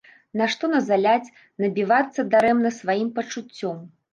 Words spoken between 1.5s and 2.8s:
набівацца дарэмна